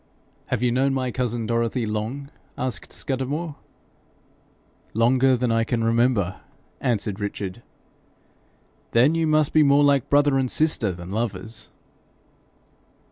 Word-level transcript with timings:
'Have 0.47 0.63
you 0.63 0.71
known 0.71 0.95
my 0.95 1.11
cousin 1.11 1.45
Dorothy 1.45 1.85
long?' 1.85 2.31
asked 2.57 2.91
Scudamore. 2.91 3.57
'Longer 4.95 5.37
than 5.37 5.51
I 5.51 5.63
can 5.63 5.83
remember,' 5.83 6.41
answered 6.79 7.19
Richard. 7.19 7.61
'Then 8.93 9.13
you 9.13 9.27
must 9.27 9.53
be 9.53 9.61
more 9.61 9.83
like 9.83 10.09
brother 10.09 10.39
and 10.39 10.49
sister 10.49 10.91
than 10.91 11.11
lovers.' 11.11 11.69